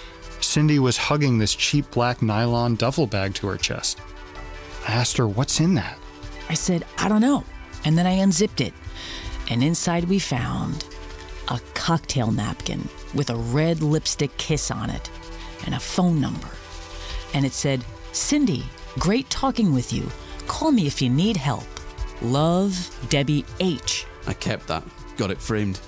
[0.40, 4.00] Cindy was hugging this cheap black nylon duffel bag to her chest.
[4.86, 5.98] I asked her, What's in that?
[6.48, 7.44] I said, I don't know.
[7.84, 8.74] And then I unzipped it.
[9.50, 10.84] And inside we found
[11.48, 15.10] a cocktail napkin with a red lipstick kiss on it
[15.64, 16.48] and a phone number.
[17.32, 18.64] And it said, Cindy,
[18.98, 20.08] great talking with you.
[20.46, 21.64] Call me if you need help.
[22.22, 22.74] Love,
[23.08, 24.06] Debbie H.
[24.26, 24.82] I kept that,
[25.16, 25.80] got it framed.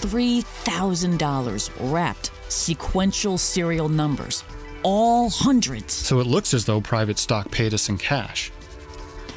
[0.00, 4.44] $3,000 wrapped sequential serial numbers,
[4.82, 5.92] all hundreds.
[5.92, 8.50] So it looks as though private stock paid us in cash.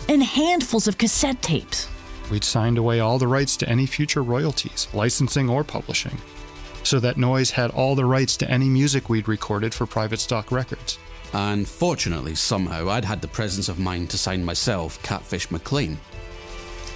[0.08, 1.88] And handfuls of cassette tapes.
[2.30, 6.18] We'd signed away all the rights to any future royalties, licensing or publishing,
[6.84, 10.52] so that Noise had all the rights to any music we'd recorded for private stock
[10.52, 10.98] records.
[11.34, 15.98] And fortunately, somehow, I'd had the presence of mind to sign myself Catfish McLean.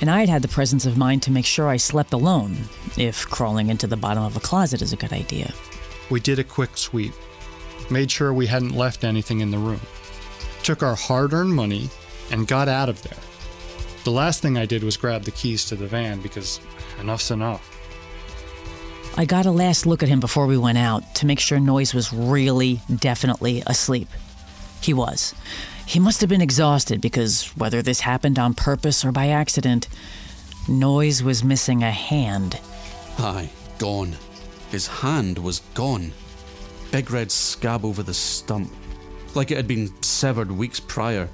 [0.02, 2.58] And I'd had the presence of mind to make sure I slept alone,
[2.98, 5.54] if crawling into the bottom of a closet is a good idea.
[6.10, 7.14] We did a quick sweep,
[7.90, 9.82] made sure we hadn't left anything in the room,
[10.64, 11.90] took our hard earned money,
[12.30, 13.18] and got out of there.
[14.04, 16.60] The last thing I did was grab the keys to the van because
[17.00, 17.72] enough's enough.
[19.18, 21.94] I got a last look at him before we went out to make sure Noise
[21.94, 24.10] was really, definitely asleep.
[24.86, 25.34] He was.
[25.88, 29.88] He must have been exhausted because whether this happened on purpose or by accident,
[30.68, 32.60] Noise was missing a hand.
[33.18, 34.16] Aye, gone.
[34.70, 36.12] His hand was gone.
[36.92, 38.72] Big red scab over the stump,
[39.34, 41.30] like it had been severed weeks prior.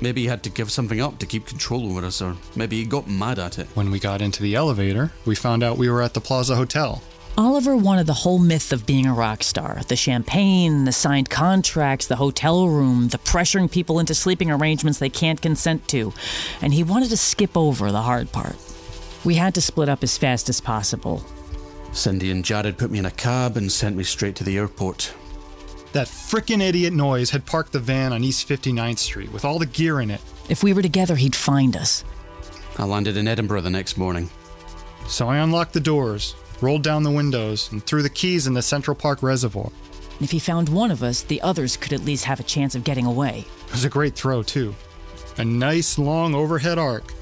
[0.00, 2.84] Maybe he had to give something up to keep control over us, or maybe he
[2.84, 3.68] got mad at it.
[3.74, 7.00] When we got into the elevator, we found out we were at the Plaza Hotel.
[7.36, 12.06] Oliver wanted the whole myth of being a rock star the champagne, the signed contracts,
[12.06, 16.12] the hotel room, the pressuring people into sleeping arrangements they can't consent to,
[16.62, 18.56] and he wanted to skip over the hard part.
[19.24, 21.24] We had to split up as fast as possible.
[21.92, 25.12] Cindy and Jared put me in a cab and sent me straight to the airport.
[25.92, 29.66] That frickin' idiot Noise had parked the van on East 59th Street with all the
[29.66, 30.20] gear in it.
[30.48, 32.04] If we were together, he'd find us.
[32.78, 34.30] I landed in Edinburgh the next morning.
[35.06, 38.62] So I unlocked the doors, rolled down the windows, and threw the keys in the
[38.62, 39.70] Central Park Reservoir.
[40.20, 42.84] If he found one of us, the others could at least have a chance of
[42.84, 43.44] getting away.
[43.66, 44.74] It was a great throw, too.
[45.36, 47.12] A nice long overhead arc.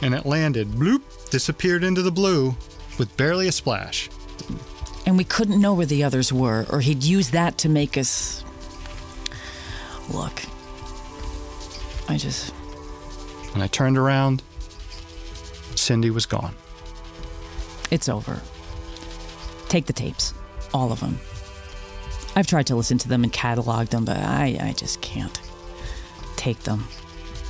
[0.00, 2.56] And it landed, bloop, disappeared into the blue,
[2.98, 4.08] with barely a splash.
[5.06, 8.44] And we couldn't know where the others were, or he'd use that to make us.
[10.10, 10.42] Look.
[12.08, 12.50] I just.
[13.52, 14.42] When I turned around,
[15.74, 16.54] Cindy was gone.
[17.90, 18.40] It's over.
[19.72, 20.34] Take the tapes.
[20.74, 21.18] All of them.
[22.36, 25.40] I've tried to listen to them and catalog them, but I, I just can't.
[26.36, 26.86] Take them.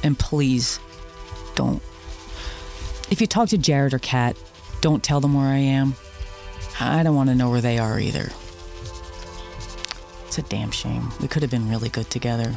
[0.04, 0.78] And please,
[1.56, 1.82] don't.
[3.10, 4.36] If you talk to Jared or Kat,
[4.80, 5.96] Don't tell them where I am.
[6.78, 8.30] I don't want to know where they are either.
[10.26, 11.10] It's a damn shame.
[11.20, 12.54] We could have been really good together.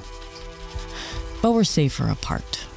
[1.41, 2.67] But we're safer apart.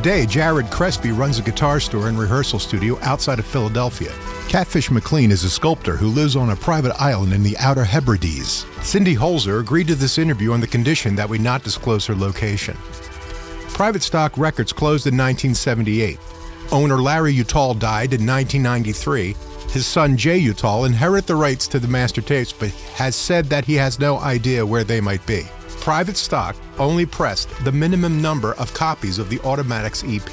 [0.00, 4.10] Today, Jared Crespy runs a guitar store and rehearsal studio outside of Philadelphia.
[4.48, 8.64] Catfish McLean is a sculptor who lives on a private island in the Outer Hebrides.
[8.80, 12.78] Cindy Holzer agreed to this interview on the condition that we not disclose her location.
[13.74, 16.18] Private Stock Records closed in 1978.
[16.72, 19.36] Owner Larry Uttal died in 1993.
[19.68, 23.66] His son Jay Uttal inherited the rights to the master tapes, but has said that
[23.66, 25.42] he has no idea where they might be.
[25.80, 30.30] Private Stock only pressed the minimum number of copies of the Automatics EP.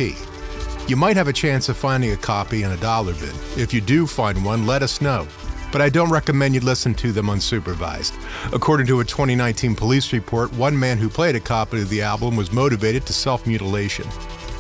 [0.89, 3.33] You might have a chance of finding a copy in a dollar bin.
[3.55, 5.25] If you do find one, let us know.
[5.71, 8.13] But I don't recommend you listen to them unsupervised.
[8.53, 12.35] According to a 2019 police report, one man who played a copy of the album
[12.35, 14.07] was motivated to self mutilation.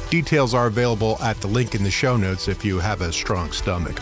[0.09, 3.51] Details are available at the link in the show notes if you have a strong
[3.51, 3.99] stomach.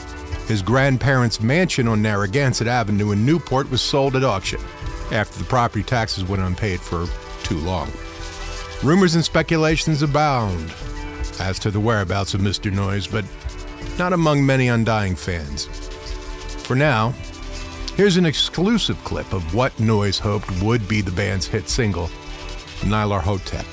[0.47, 4.61] His grandparents' mansion on Narragansett Avenue in Newport was sold at auction
[5.11, 7.07] after the property taxes went unpaid for
[7.43, 7.91] too long.
[8.83, 10.73] Rumors and speculations abound
[11.39, 12.71] as to the whereabouts of Mr.
[12.71, 13.25] Noise, but
[13.97, 15.65] not among many undying fans.
[16.65, 17.13] For now,
[17.95, 22.07] here's an exclusive clip of what Noise hoped would be the band's hit single,
[22.81, 23.65] Nyarlathotep.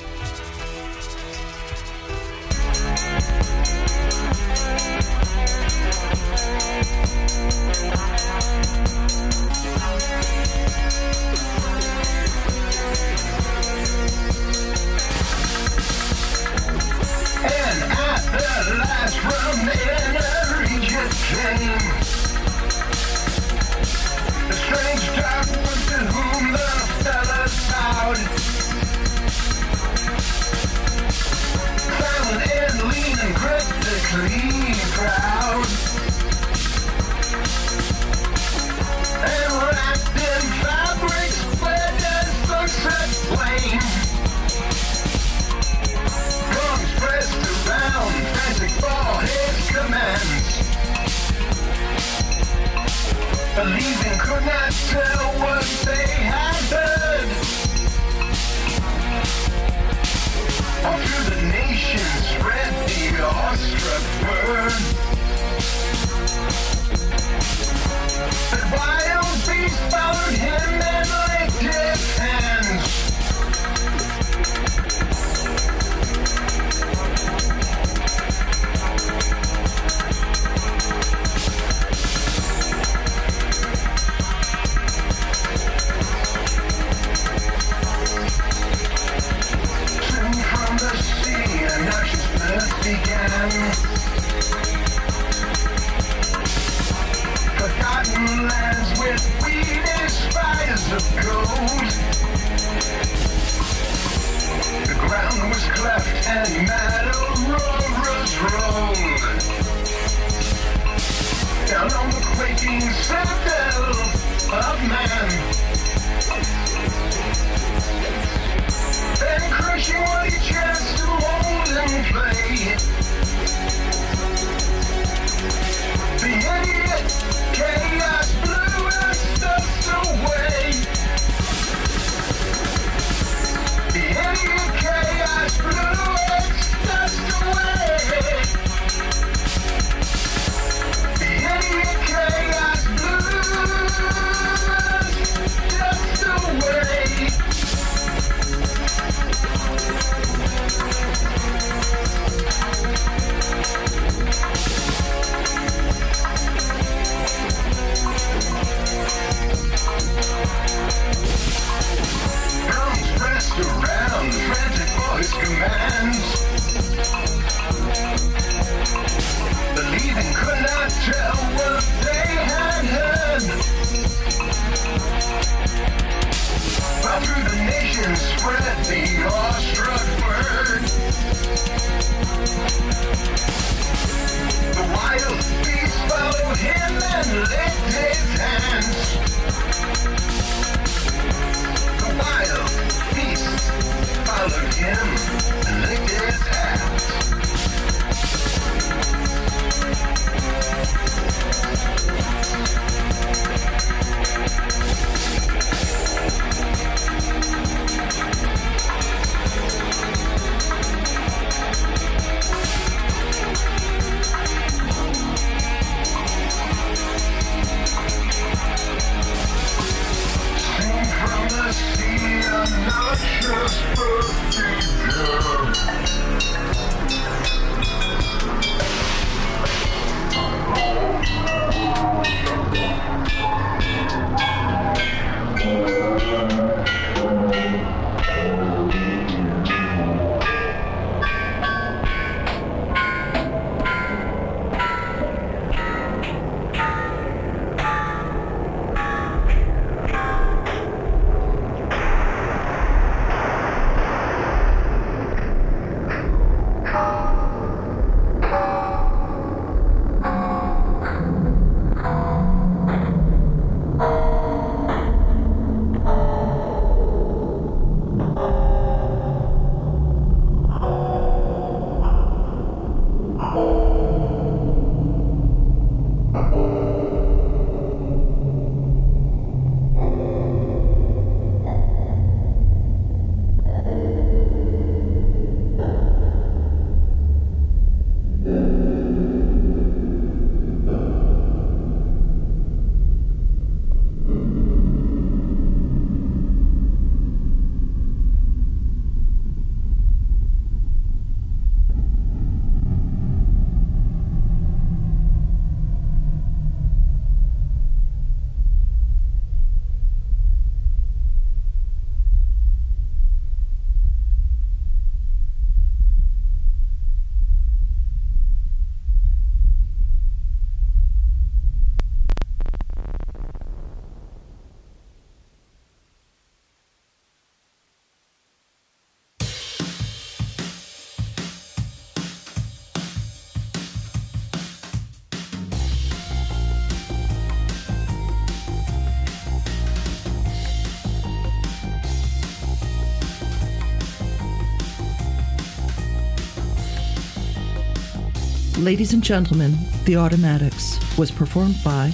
[348.82, 352.10] Ladies and Gentlemen, The Automatics was performed by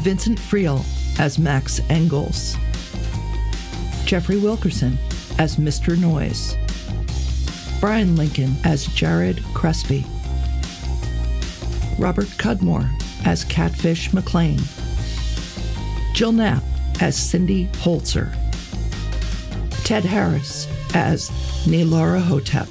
[0.00, 0.84] Vincent Friel
[1.18, 2.56] as Max Engels,
[4.04, 4.98] Jeffrey Wilkerson
[5.38, 5.98] as Mr.
[5.98, 6.58] Noise,
[7.80, 10.04] Bryan Lincoln as Jared Crespy,
[11.98, 12.90] Robert Cudmore
[13.24, 14.60] as Catfish McLean,
[16.12, 16.62] Jill Knapp
[17.00, 18.30] as Cindy Holzer,
[19.84, 21.30] Ted Harris as
[21.64, 22.68] Nelara Hotep.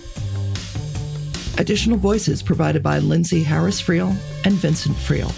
[1.62, 5.32] Additional voices provided by Lindsay Harris Friel and Vincent Friel.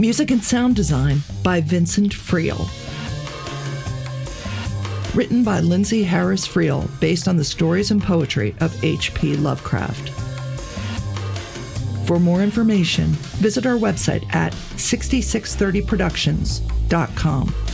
[0.00, 2.66] Music and sound design by Vincent Friel.
[5.14, 9.36] Written by Lindsay Harris Friel, based on the stories and poetry of H.P.
[9.36, 10.08] Lovecraft.
[12.08, 17.65] For more information, visit our website at 6630productions.com.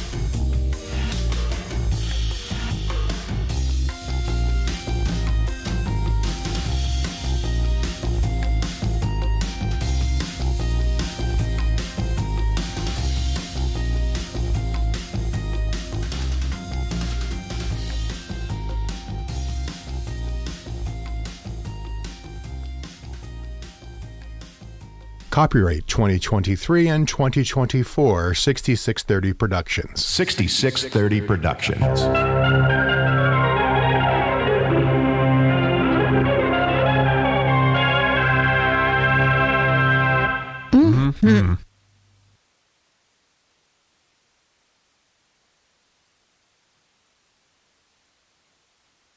[25.43, 30.05] Copyright 2023 and 2024 6630 Productions.
[30.05, 32.82] 6630 Productions.